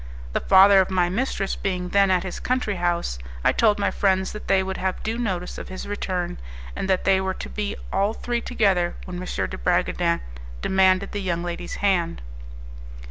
[0.33, 4.31] The father of my mistress being then at his country house, I told my friends
[4.31, 6.39] that they would have due notice of his return,
[6.75, 9.23] and that they were to be all three together when M.
[9.25, 10.21] de Bragadin
[10.59, 12.23] demanded the young lady's hand.